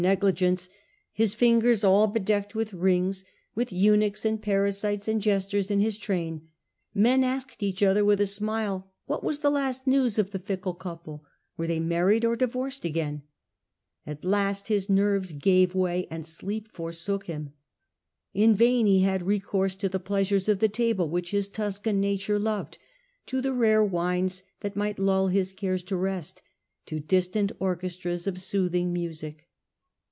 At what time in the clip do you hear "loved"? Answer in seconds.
22.39-22.79